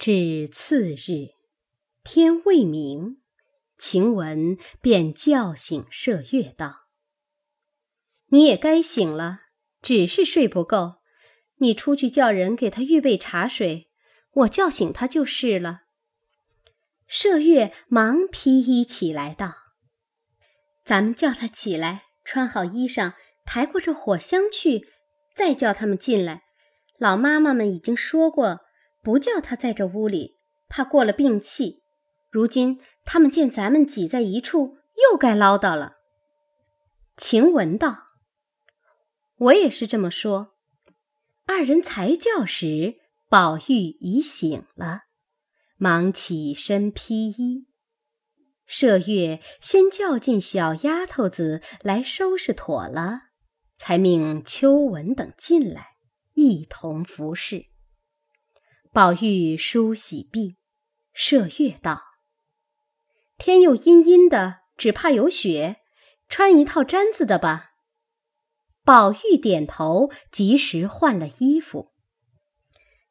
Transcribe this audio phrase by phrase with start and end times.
[0.00, 1.34] 至次日，
[2.02, 3.20] 天未明，
[3.76, 6.86] 晴雯便叫醒麝月道
[8.32, 9.40] ：“你也该醒了，
[9.82, 11.02] 只是睡不够。
[11.58, 13.90] 你出去叫人给他预备茶水，
[14.30, 15.82] 我叫醒他就是了。”
[17.06, 19.54] 麝月忙披衣起来道
[20.82, 23.12] ：“咱们叫他起来，穿好衣裳，
[23.44, 24.88] 抬过这火箱去，
[25.36, 26.44] 再叫他们进来。
[26.96, 28.60] 老妈妈们已经说过，
[29.02, 30.36] 不叫他在这屋里，
[30.68, 31.82] 怕过了病气。
[32.30, 34.76] 如今他们见咱们挤在一处，
[35.10, 35.96] 又该唠叨了。”
[37.16, 38.08] 晴雯道
[39.36, 40.54] ：“我也是这么说。”
[41.46, 45.00] 二人才叫时，宝玉已醒了。
[45.76, 47.66] 忙起身披衣，
[48.68, 53.22] 麝月先叫进小丫头子来收拾妥了，
[53.78, 55.88] 才命秋纹等进来
[56.34, 57.69] 一同服侍。
[58.92, 60.56] 宝玉梳洗毕，
[61.14, 62.02] 麝月道
[63.38, 65.76] ：“天又阴阴的，只怕有雪，
[66.28, 67.70] 穿一套毡子的吧。”
[68.84, 71.92] 宝玉点头，及时换了衣服。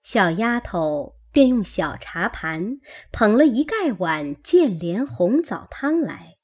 [0.04, 1.18] 小丫头。
[1.32, 2.80] 便用小茶盘
[3.12, 6.38] 捧了一盖碗建莲红枣汤来，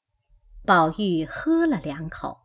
[0.64, 2.42] 宝玉喝了两口。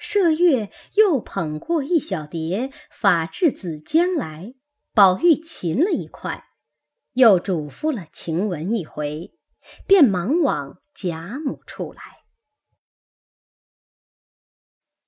[0.00, 4.54] 麝月又捧过一小碟法制子浆来，
[4.98, 6.48] 宝玉噙了一块，
[7.12, 9.32] 又嘱咐了晴雯一回，
[9.86, 12.02] 便忙往贾母处来。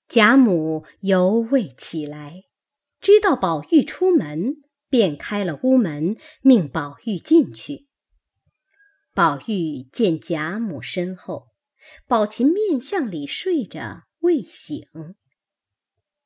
[0.06, 2.44] 贾母犹未起来，
[3.00, 4.62] 知道宝玉出门。
[4.88, 7.88] 便开了屋门，命宝玉进去。
[9.12, 11.48] 宝玉见贾母身后，
[12.06, 14.86] 宝琴面向里睡着，未醒。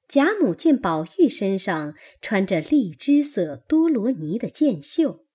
[0.07, 5.27] 贾母见宝玉身上穿着荔枝色多罗尼的箭袖，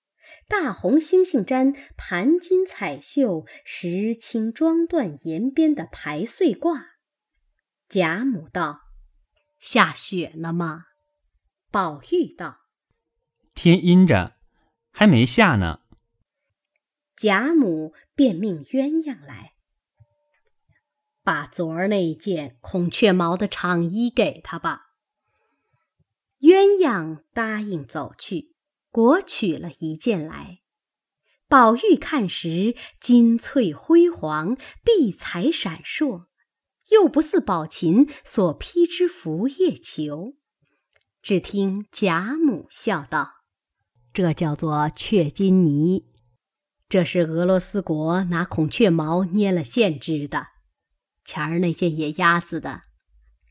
[0.48, 6.81] 大红猩猩毡盘金彩绣石青装缎沿边的排穗褂，
[7.89, 8.82] 贾母道
[9.60, 10.86] ：“下雪了吗？”
[11.72, 12.60] 宝玉道。
[13.54, 14.38] 天阴着，
[14.92, 15.82] 还没下呢。
[17.16, 19.54] 贾母便命鸳鸯来，
[21.30, 24.88] 把昨儿那件孔雀毛的长衣给他吧。
[26.40, 28.56] 鸳鸯答应走去，
[28.90, 30.62] 果取了一件来。
[31.48, 36.26] 宝玉看时，金翠辉煌，碧彩闪烁，
[36.90, 40.36] 又不似宝琴所披之拂叶裘。
[41.22, 43.34] 只听贾母笑道。
[44.11, 46.04] 这叫做雀金呢，
[46.88, 50.48] 这是俄罗斯国拿孔雀毛捏了线织的。
[51.30, 52.86] 前儿那件野鸭子的，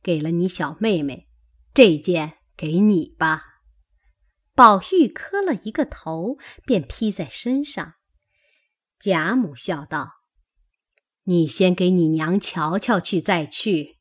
[0.03, 1.29] 给了你小妹妹，
[1.73, 3.45] 这件给你吧。
[4.53, 7.95] 宝玉磕了一个头，便披在身上。
[8.99, 10.15] 贾母笑道
[11.27, 13.99] ：“你先给你娘瞧瞧去，再去。”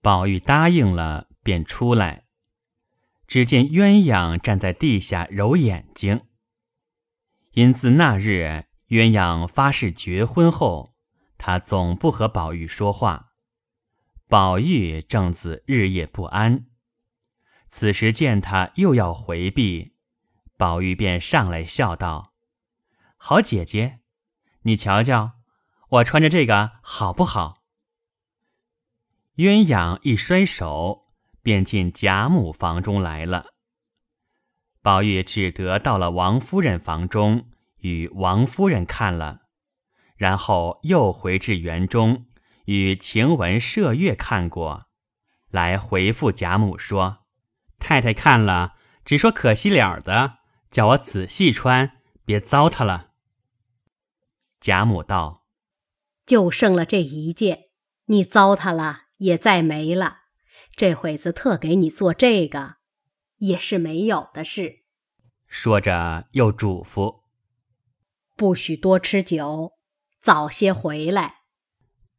[0.00, 2.26] 宝玉答应了，便出来。
[3.26, 6.20] 只见鸳鸯站在地下揉眼睛。
[7.54, 10.91] 因自那日鸳鸯发誓绝婚后，
[11.44, 13.32] 他总不和宝玉说话。
[14.28, 16.66] 宝玉正自日夜不安。
[17.68, 19.96] 此时见他又要回避，
[20.56, 22.32] 宝玉便上来笑道
[23.18, 23.98] ：“好姐姐，
[24.62, 25.32] 你瞧瞧，
[25.88, 27.64] 我穿着这个好不好？”
[29.34, 31.08] 鸳鸯一摔手。
[31.42, 33.46] 便进贾母房中来了。
[34.80, 39.41] 宝玉只得到了王夫人房中，与王夫人看了，
[40.22, 42.26] 然后又回至园中，
[42.66, 44.86] 与晴雯、麝月看过
[45.50, 47.24] 来，回复贾母说
[47.80, 50.38] ：“太太看了，只说可惜了的，
[50.70, 53.14] 叫我仔细穿，别糟蹋了。”
[54.62, 55.44] 贾母道
[56.24, 57.64] ：“就剩了这一件，
[58.04, 60.18] 你糟蹋了，也再没了。”
[60.76, 62.76] 这会子特给你做这个，
[63.38, 64.84] 也是没有的事。
[65.48, 67.22] 说着又嘱咐
[68.38, 69.72] ：“不许多吃酒，
[70.22, 71.40] 早些回来。”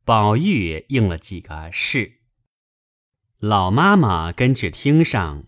[0.06, 2.20] 宝玉应了几个是。
[3.40, 5.46] 老妈妈跟至厅上，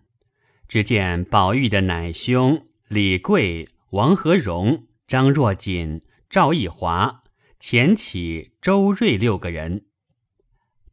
[0.67, 7.23] 只见宝玉的奶兄李贵、王和荣、张若锦、赵义华、
[7.59, 9.85] 钱起、周瑞六个人。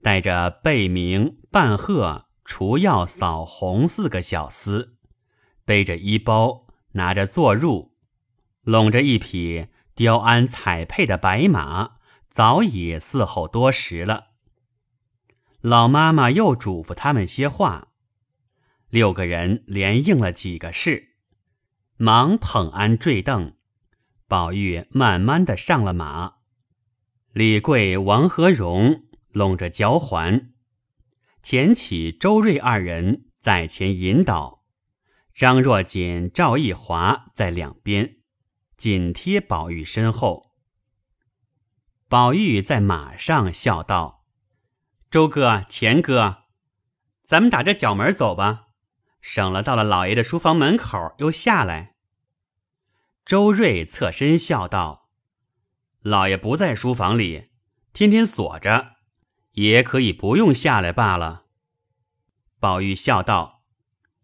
[0.03, 4.95] 带着贝明、半鹤、除药、扫红四个小厮，
[5.65, 7.91] 背着衣包，拿着坐褥，
[8.63, 11.97] 拢着一匹雕鞍彩佩的白马，
[12.31, 14.29] 早已伺候多时了。
[15.61, 17.89] 老妈妈又嘱咐他们些话，
[18.89, 21.11] 六个人连应了几个事，
[21.97, 23.55] 忙捧鞍坠镫，
[24.27, 26.37] 宝玉慢慢的上了马。
[27.33, 30.53] 李贵、王和荣拢着脚环，
[31.43, 34.65] 前起周瑞二人在前引导，
[35.35, 38.17] 张若锦、赵义华在两边
[38.83, 40.57] 紧贴宝玉身后。
[42.09, 44.25] 宝玉在马上笑道
[45.09, 46.47] ：“周哥、钱哥，
[47.23, 48.71] 咱们打着角门走吧，
[49.21, 51.95] 省了到了老爷的书房门口又下来。”
[53.25, 55.09] 周瑞侧身笑道
[56.03, 57.51] ：“老爷不在书房里，
[57.93, 58.97] 天天锁着，
[59.53, 61.45] 也可以不用下来罢了。”
[62.59, 63.63] 宝玉笑道：“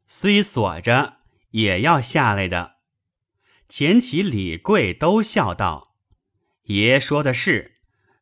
[0.08, 1.18] 虽锁着，
[1.50, 2.77] 也要下来的。”
[3.68, 5.94] 钱起、李贵都笑道
[6.64, 7.76] ：“爷说的是。”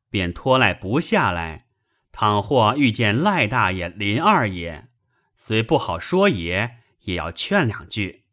[0.09, 1.67] 便拖赖不下来，
[2.11, 4.89] 倘或遇见赖大爷、林二爷，
[5.35, 8.25] 虽不好说爷，也要劝两句。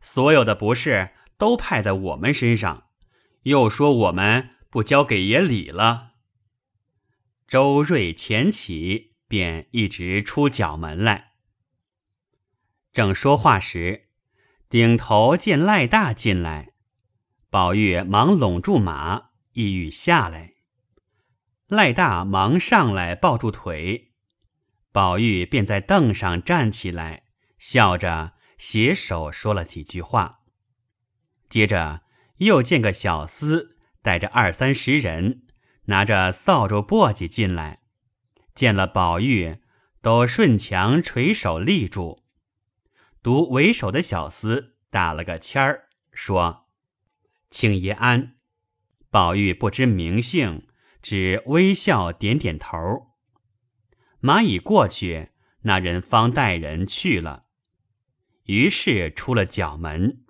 [0.00, 2.88] 所有的不是都派在我们身上，
[3.42, 6.14] 又说我们不交给爷理了。
[7.46, 11.34] 周瑞前起，便一直出角门来。
[12.92, 14.08] 正说话时，
[14.72, 16.72] 顶头见赖大进来，
[17.50, 20.54] 宝玉忙拢住马，意欲下来。
[21.66, 24.12] 赖大忙上来抱住腿，
[24.90, 27.24] 宝玉便在凳上站起来，
[27.58, 30.40] 笑着携手说了几句话。
[31.50, 32.00] 接着
[32.38, 35.42] 又见个小厮带着二三十人，
[35.84, 37.82] 拿着扫帚簸箕进来，
[38.54, 39.58] 见了宝玉，
[40.00, 42.21] 都顺墙垂手立住。
[43.22, 46.66] 独为首的小厮打了个签儿，说
[47.50, 48.36] ：“请爷安。”
[49.10, 50.66] 宝玉不知名姓。
[51.02, 53.08] 只微笑点点头。
[54.20, 55.30] 马已过去，
[55.62, 57.46] 那人方带人去了。
[58.44, 60.22] 于是出了角门，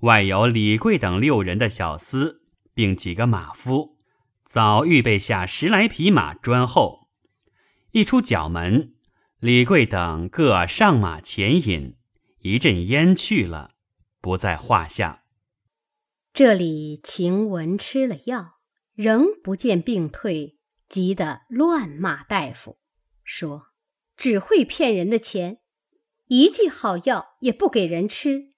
[0.00, 2.40] 外有李贵等六人的小厮，
[2.74, 4.00] 并几个马夫，
[4.44, 7.08] 早预备下十来匹马专候。
[7.92, 8.96] 一出角门，
[9.40, 11.96] 李贵等各上马前引，
[12.40, 13.74] 一阵烟去了，
[14.20, 15.24] 不在话下。
[16.32, 18.58] 这里晴雯吃了药。
[18.94, 20.58] 仍不见病退，
[20.88, 22.80] 急得乱骂大夫，
[23.22, 23.68] 说
[24.18, 25.60] ：“只会骗人的钱，
[26.26, 28.54] 一剂好药也不给人吃。”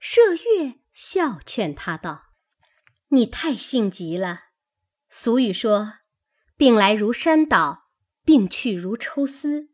[0.00, 2.26] 麝月笑劝他道
[3.10, 4.42] ：“你太性急了。
[5.08, 5.94] 俗语说，
[6.56, 7.90] 病来如山倒，
[8.24, 9.69] 病去如抽丝，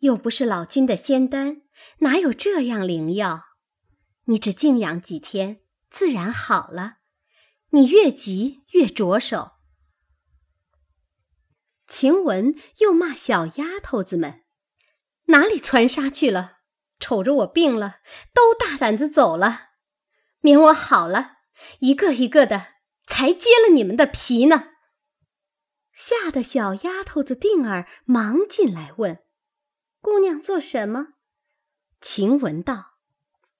[0.00, 1.62] 又不是老君的仙丹，
[2.00, 3.44] 哪有这样灵药？
[4.24, 6.98] 你只静养几天，自然好了。”
[7.72, 9.52] 你越急越着手。
[11.86, 14.42] 晴雯又骂小丫头子们
[15.26, 16.58] ：“哪里窜沙去了？
[16.98, 17.98] 瞅着我病了，
[18.34, 19.68] 都大胆子走了，
[20.40, 21.36] 免我好了，
[21.78, 22.66] 一个一个的
[23.06, 24.70] 才揭了你们的皮呢。”
[25.94, 29.20] 吓得小丫头子定儿忙进来问
[30.00, 31.14] ：“姑娘做什么？”
[32.00, 32.94] 晴雯道：“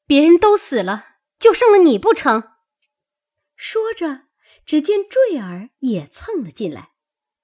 [0.06, 2.54] 别人都死了，就剩了你不成？”
[3.54, 4.22] 说着，
[4.64, 6.92] 只见坠儿也蹭了进来。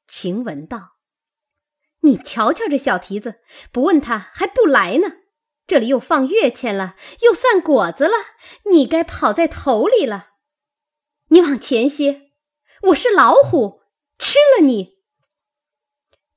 [0.08, 0.96] 晴雯道
[2.00, 3.40] ：“你瞧瞧这小蹄子，
[3.70, 5.18] 不问他还不来呢。
[5.66, 8.14] 这里又放月钱了，又散果子了，
[8.70, 10.30] 你该跑在头里了。
[11.28, 12.30] 你往前些，
[12.84, 13.82] 我是老虎，
[14.18, 14.95] 吃了你。”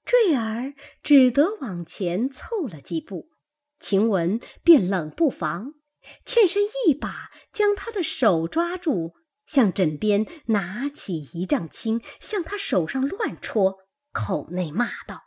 [0.09, 0.73] 坠儿
[1.03, 3.29] 只得往前凑了几步，
[3.79, 5.75] 晴雯便冷不防，
[6.25, 9.13] 欠身一把将他的手抓住。
[9.45, 15.25] 向枕边拿起一丈青，向他手上乱戳，口内骂道：“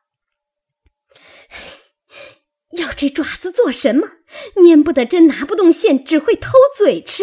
[2.75, 4.15] 要这爪子做什么？
[4.57, 7.23] 拈不得针，拿不动线，只会偷嘴吃。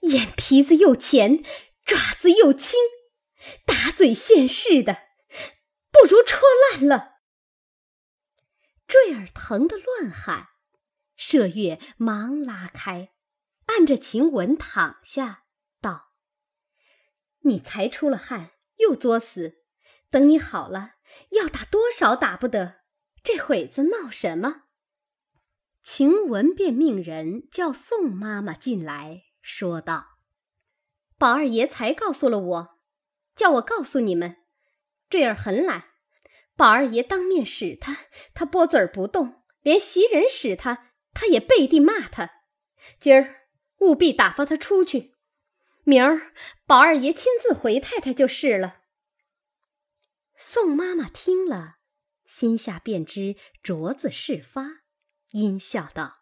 [0.00, 1.42] 眼皮子又浅，
[1.86, 2.78] 爪子又轻，
[3.64, 4.98] 打嘴现世的，
[6.00, 7.16] 不如戳烂了。”
[8.88, 10.48] 坠儿疼得乱喊，
[11.16, 13.12] 麝月忙拉开，
[13.66, 15.44] 按着晴雯躺下。
[15.80, 16.12] 道
[17.40, 19.62] 你才出了汗，又作死，
[20.10, 20.94] 等你好了，
[21.30, 22.80] 要打多少打不得。
[23.22, 24.62] 这会子闹什么？
[25.82, 30.18] 晴雯便命人叫宋妈妈进来，说道
[31.18, 32.80] ：“宝二爷才告诉了我，
[33.36, 34.38] 叫我告诉你们，
[35.08, 35.89] 坠儿很懒，
[36.60, 37.96] 宝二爷当面使他，
[38.34, 42.42] 他拨嘴不动；连袭人使他，他也背地骂他。
[42.98, 43.46] 今儿
[43.78, 45.14] 务必打发他出去。”
[45.84, 46.32] 明儿
[46.66, 48.82] 宝二爷亲自回太太就是了。
[50.36, 51.76] 宋妈妈听了，
[52.26, 54.82] 心下便知镯子事发，
[55.30, 56.18] 阴笑道：“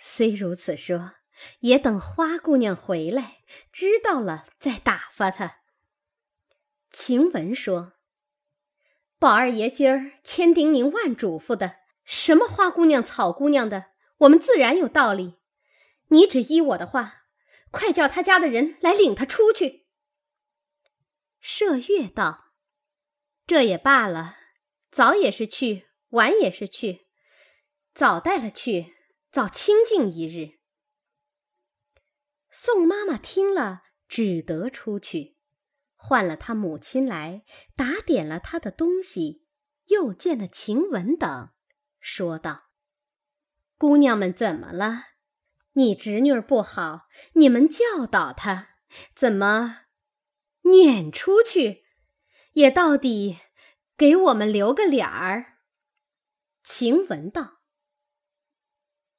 [0.00, 1.12] 虽如此说，
[1.60, 5.58] 也等花姑娘回来，知道了再打发她。
[6.90, 7.92] 晴雯说
[9.24, 13.86] ：“宝二爷今儿千叮咛万嘱咐的，什么花姑娘、草姑娘的，
[14.18, 15.38] 我们自然有道理。
[16.08, 17.22] 你只依我的话，
[17.70, 19.86] 快叫他家的人来领他出去。”
[21.42, 22.52] 麝月道
[23.48, 24.36] ：“这也罢了，
[24.90, 27.06] 早也是去，晚也是去，
[27.94, 28.94] 早带了去，
[29.32, 30.58] 早清静一日。”
[32.52, 35.33] 宋妈妈听了，只得出去，
[36.06, 39.46] 唤了他母亲来，打点了他的东西，
[39.86, 41.48] 又见了晴雯等，
[41.98, 42.64] 说道
[43.78, 45.04] ：“姑娘们怎么了？
[45.72, 48.76] 你侄女儿不好，你们教导她，
[49.16, 49.86] 怎么
[50.60, 51.86] 撵出去？
[52.52, 53.38] 也到底
[53.96, 55.54] 给我们留个脸儿。”
[56.62, 57.62] 晴雯道：“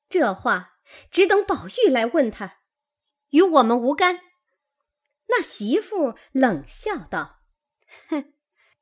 [0.08, 0.77] 这话
[1.10, 2.60] 只等宝玉来问他。”
[3.30, 4.20] 与我们无干。
[5.27, 7.41] 那媳妇冷笑道
[8.10, 8.34] ：“哼，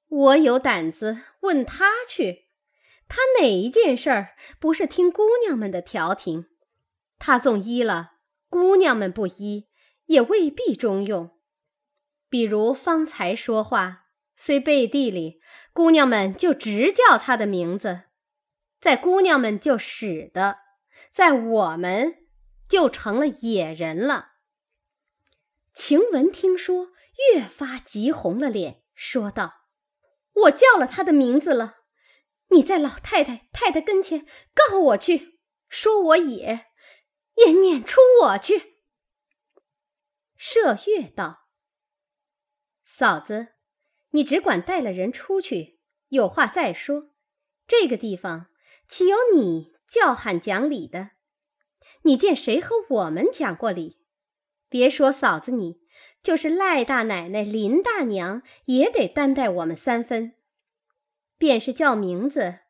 [0.08, 2.48] 我有胆子问他去。
[3.08, 6.48] 他哪一件事儿不是听姑娘们的调停？
[7.20, 8.14] 他纵依了，
[8.50, 9.70] 姑娘们不依，
[10.06, 11.38] 也未必中用。
[12.30, 15.40] 比如方才说话，虽背地里
[15.72, 18.02] 姑娘们就直叫他的名字，
[18.82, 20.58] 在姑娘们就使得，
[21.12, 22.26] 在我们
[22.68, 24.32] 就成了野人了。”
[25.74, 26.92] 晴雯听说，
[27.34, 29.66] 越发急红了脸，说道
[30.46, 31.78] ：“我叫了他的名字了，
[32.50, 36.68] 你在老太太、太太跟前告我去，说我也，
[37.36, 38.78] 也撵出我去。”
[40.40, 41.48] 麝月道
[42.86, 43.54] ：“嫂子，
[44.12, 47.10] 你只管带了人出去，有话再说。
[47.66, 48.48] 这个地方
[48.88, 51.12] 岂有你叫喊讲理的？
[52.04, 54.02] 你见谁和我们讲过理？”
[54.74, 55.82] 别说嫂子你，
[56.24, 60.34] 就是赖大奶奶、林大娘也得担待我们三分。
[61.38, 62.62] 便是叫名字，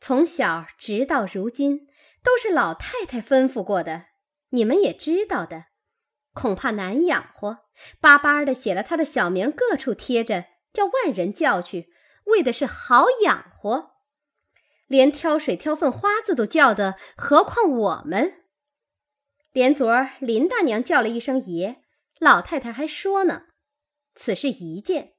[0.00, 1.86] 从小直到如今，
[2.24, 4.06] 都是老太太吩咐过的，
[4.48, 5.66] 你们也知道的。
[6.34, 7.58] 恐怕难养活，
[8.00, 11.90] 巴巴的写了他的小名，各处贴着，叫万人叫去，
[12.24, 13.92] 为的是好养活。
[14.88, 18.41] 连挑水、挑粪、花子都叫的，何况我们？
[19.52, 21.82] 连昨儿林大娘叫了一声爷，
[22.18, 23.44] 老太太还说呢。
[24.14, 25.12] 此是一件；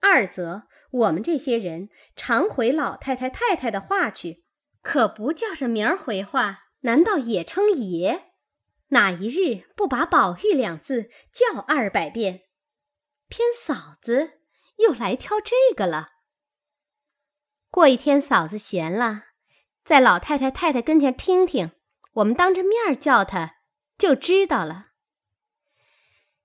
[0.00, 4.44] 二则我们这些人常回老太太太太的话去，
[4.80, 8.32] 可不叫上名儿回话，难道也称爷？
[8.88, 12.42] 哪一日不把宝玉两字叫二百遍？
[13.28, 14.40] 偏嫂子
[14.76, 16.10] 又来挑这个了。
[17.70, 19.24] 过一天嫂子闲了，
[19.84, 21.72] 在老太太太太跟前听听。
[22.14, 23.56] 我们当着面儿叫他，
[23.96, 24.88] 就知道了。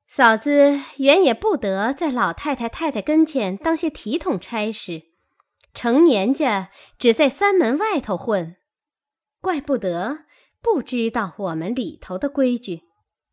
[0.07, 5.03] 嫂子原也不得在老太太太太跟前当些体统差事，
[5.73, 8.55] 成年家只在三门外头混，
[9.41, 10.19] 怪不得
[10.61, 12.83] 不知道我们里头的规矩。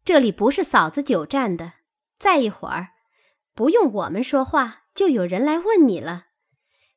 [0.04, 1.74] 这里不是嫂子久站的，
[2.18, 2.88] 再一会儿
[3.54, 6.26] 不用我们说话，就有人来问你了。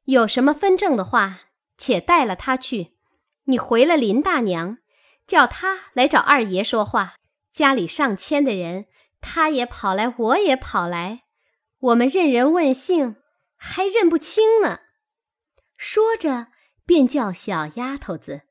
[0.06, 1.42] 有什么分正的话，
[1.78, 2.98] 且带了他去。
[3.44, 4.80] 你回了林大娘。
[5.28, 7.16] 叫他来找二爷说话，
[7.52, 8.88] 家里上千的人，
[9.20, 11.26] 他也跑来，我也跑来，
[11.80, 13.18] 我们认人问姓，
[13.58, 14.80] 还认不清呢。
[15.76, 16.48] 说着，
[16.86, 18.44] 便叫小丫头子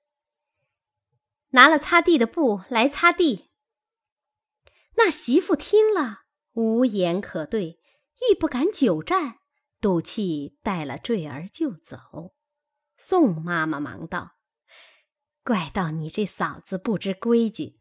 [1.50, 3.50] 拿了擦地的布来擦地。
[4.96, 7.80] 那媳妇听了，无言可对，
[8.30, 9.38] 亦不敢久站，
[9.80, 12.34] 赌气带了坠儿就走。
[12.96, 14.35] 宋妈妈忙道。
[15.46, 17.78] 怪到你这嫂子不知规矩，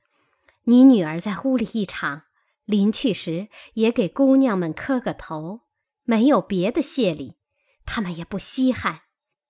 [0.65, 2.25] 你女儿在屋里一场，
[2.63, 5.62] 临去时也给姑娘们磕个头，
[6.03, 7.38] 没有别的谢礼，
[7.84, 9.01] 他们也不稀罕，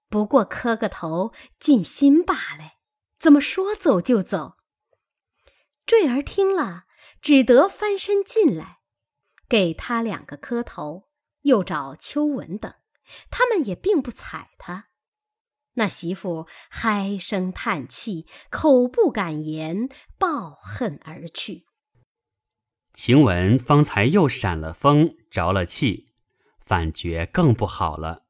[0.08, 2.76] 不过磕个头尽心罢了。
[3.20, 4.56] 怎么说走就走？
[5.86, 6.86] 坠儿听了，
[7.22, 8.80] 只得翻身进来，
[9.50, 11.10] 给他两个磕头，
[11.42, 12.74] 又找秋纹等，
[13.30, 14.88] 他们也并不睬他。
[15.76, 16.48] 那媳妇
[16.84, 21.66] 唉声叹气，口不敢言，抱恨而去。
[22.94, 26.08] 晴雯方才又闪了风，着了气，
[26.66, 28.24] 反觉更不好了。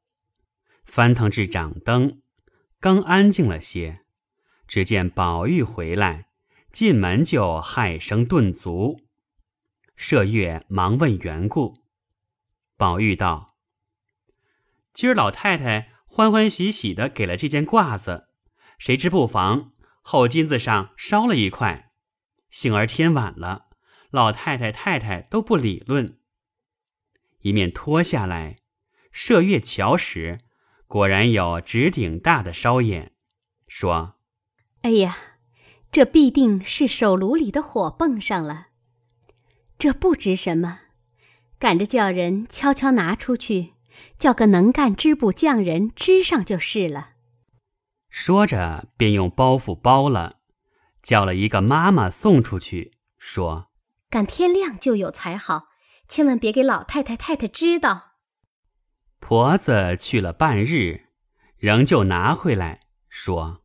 [0.84, 2.20] 翻腾至掌灯，
[2.80, 4.00] 刚安静了些，
[4.66, 6.28] 只见宝玉回来，
[6.72, 9.02] 进门就害声顿足。
[9.96, 11.84] 麝月忙问缘故，
[12.76, 13.56] 宝玉道
[14.92, 18.28] ：“今儿老太太。”欢欢喜喜的给了这件褂子，
[18.78, 21.92] 谁知不妨后金子上烧了一块，
[22.48, 23.66] 幸而天晚了，
[24.08, 26.18] 老太太太太都不理论。
[27.40, 28.60] 一面脱下来，
[29.12, 30.38] 射月桥时，
[30.86, 33.12] 果然有直顶大的烧眼，
[33.68, 34.14] 说
[34.80, 35.18] ：“哎呀，
[35.92, 38.68] 这必定是手炉里的火蹦上了。
[39.76, 40.80] 这不值什么，
[41.58, 43.74] 赶着叫人悄悄拿出去，
[44.18, 47.10] 叫个能干织布匠人织上就是了。”
[48.08, 50.36] 说着，便用包袱包了，
[51.02, 53.68] 叫了一个妈妈送出去，说
[54.08, 55.64] ：“赶天亮就有才好，
[56.08, 58.12] 千万别给老太太太太知道。”
[59.20, 61.08] 婆子去了半日，
[61.58, 63.62] 仍旧拿回来，说：“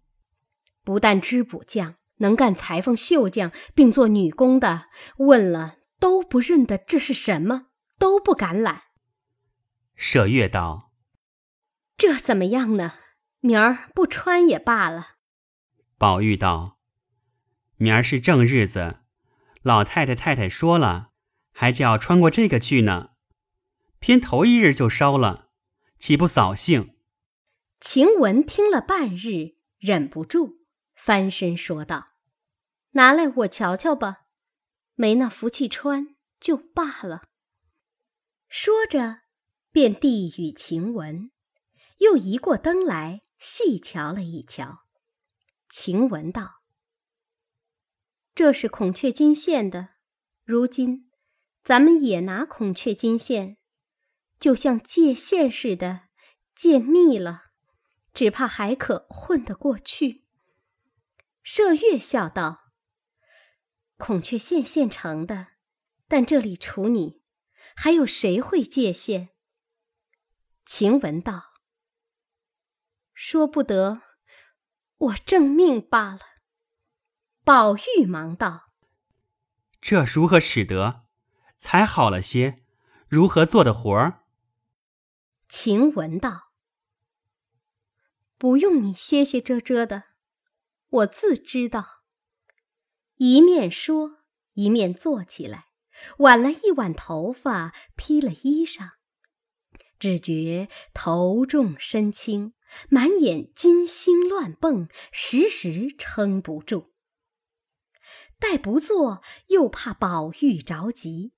[0.84, 4.86] 不但织补匠能干裁缝绣匠，并做女工的，
[5.18, 8.82] 问了都不认得这是什么，都不敢揽。”
[10.02, 10.92] 麝月道
[11.96, 12.96] ：“这怎么样呢？
[13.40, 15.18] 明儿不穿也罢了。”
[16.00, 16.80] 宝玉道
[17.78, 19.02] ：“明儿是正日子，
[19.62, 21.12] 老太太太太说了，
[21.52, 23.12] 还叫穿过这个去呢，
[24.00, 25.52] 偏头一日就烧了。”
[26.00, 26.96] 岂不扫兴？
[27.80, 30.66] 晴雯听了半日，忍不住
[30.96, 32.14] 翻身说道
[32.94, 34.24] ：“拿来我瞧瞧吧，
[34.96, 37.22] 没那福气穿就罢了。”
[38.50, 39.20] 说着，
[39.72, 41.32] 便递与晴雯，
[41.98, 44.80] 又移过灯来细瞧了一瞧。
[45.70, 46.62] 晴雯道
[48.36, 49.90] ：“这是孔雀金线的，
[50.44, 51.10] 如今
[51.64, 53.58] 咱们也拿孔雀金线。”
[54.42, 56.10] 就像借线似的，
[56.56, 57.52] 借密了，
[58.12, 60.26] 只怕还可混得过去。
[61.46, 62.72] 麝月笑道
[63.98, 65.50] ：“孔雀线现成的，
[66.08, 67.22] 但这里除你，
[67.76, 69.30] 还有谁会借线？”
[70.74, 71.52] 晴雯道
[73.14, 74.04] ：“说不得，
[75.00, 76.22] 我正命罢了。”
[77.44, 78.70] 宝玉忙道
[79.82, 81.04] ：“这如何使得？
[81.60, 82.56] 才好了些，
[83.10, 84.24] 如何做的活儿？”
[85.50, 86.54] 晴雯道
[88.40, 90.06] ：“不用你歇歇遮遮的，
[90.88, 92.06] 我自知道。”
[93.20, 94.20] 一面说，
[94.54, 95.66] 一面坐起来，
[96.20, 98.92] 挽了一挽头发，披了衣裳，
[100.02, 102.54] 只觉头重身轻，
[102.90, 106.90] 满眼金星乱蹦，时时撑不住。
[108.40, 111.34] 待不坐，又怕宝玉着急，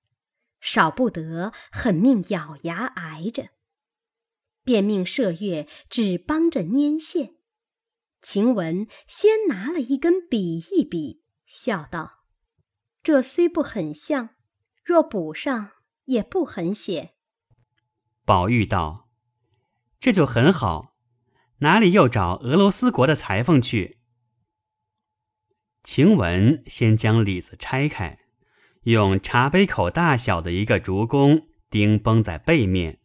[0.61, 3.49] 少不得狠命咬牙挨着。
[4.63, 7.35] 便命麝月只帮着拈线，
[8.21, 12.23] 晴雯先拿了一根笔一笔，笑道
[13.03, 14.29] ：“这虽不很像，
[14.85, 15.71] 若补上
[16.05, 17.12] 也不很显。”
[18.25, 19.09] 宝玉道
[19.99, 20.95] ：“这就很好，
[21.59, 23.99] 哪里又找俄罗斯国的裁缝去？”
[25.83, 28.19] 晴雯先将里子拆开，
[28.83, 33.01] 用茶杯口大小的一个竹弓钉绷在背面。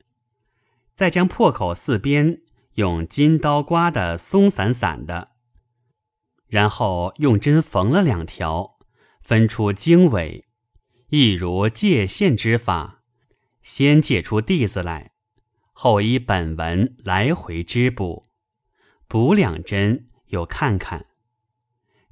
[0.94, 2.40] 再将破口四边
[2.74, 5.32] 用金刀刮得松散散的，
[6.46, 8.78] 然后用针缝了两条，
[9.22, 10.44] 分出经纬，
[11.08, 12.97] 亦如界线之法，
[13.62, 15.12] 先借出地子来，
[15.72, 18.24] 后依本文来回织补，
[19.06, 21.06] 补两针又看看，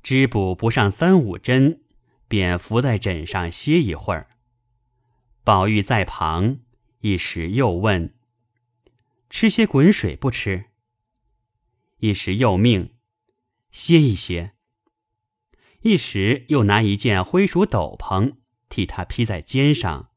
[0.02, 1.82] 织补不上三五针，
[2.28, 4.30] 便伏在枕上歇一会儿。
[5.42, 6.58] 宝玉在旁
[7.00, 8.14] 一时又问。
[9.28, 10.66] 吃些滚水不吃。
[11.98, 12.94] 一时又命
[13.70, 14.52] 歇一歇。
[15.82, 18.36] 一时又拿一件灰鼠斗篷
[18.68, 20.10] 替他披在肩上，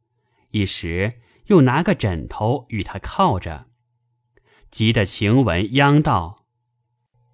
[0.51, 3.67] 一时又拿个枕头与他靠着，
[4.71, 6.45] 急得晴雯央道：“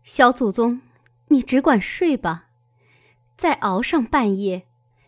[0.03, 0.81] 小祖宗，
[1.27, 2.49] 你只管睡吧，
[3.35, 4.67] 再熬上半夜，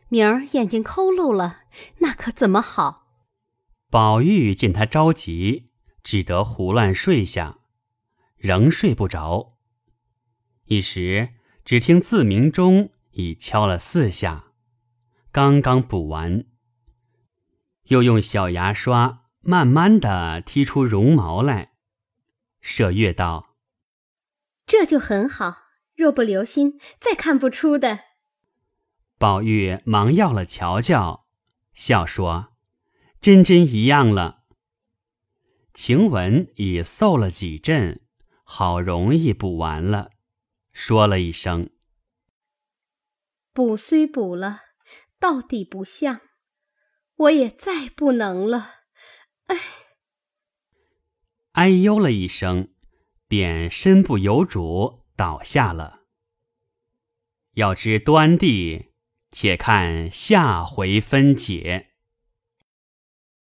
[0.09, 1.61] 明儿眼睛抠漏了，
[1.99, 3.07] 那可怎么好？”
[3.89, 5.65] 宝玉见他着急。
[6.03, 7.57] 只得胡乱睡下，
[8.37, 9.57] 仍睡不着。
[10.67, 11.33] 一时
[11.65, 14.53] 只听自鸣钟已敲了四下，
[15.33, 16.45] 刚刚补完，
[17.88, 21.73] 又用小牙刷慢慢的剔出绒毛来。
[22.62, 23.56] 麝月道
[24.67, 25.56] ：“这就很好，
[25.95, 28.00] 若不留心，再看不出的。”
[29.17, 31.26] 宝玉忙要了瞧瞧，
[31.73, 32.54] 笑说
[33.21, 34.43] ：“真真一样了。”
[35.73, 38.02] 晴雯已嗽了几阵，
[38.43, 40.12] 好容易补完了，
[40.73, 41.69] 说了一声
[43.54, 44.62] ：“补虽补了，
[45.19, 46.21] 到底不像，
[47.17, 48.75] 我也再不能了。”
[49.47, 49.60] 哎，
[51.53, 52.69] 哎呦了一声，
[53.27, 56.01] 便身不由主倒下了。
[57.53, 58.91] 要知端地，
[59.32, 61.93] 且看下回分解。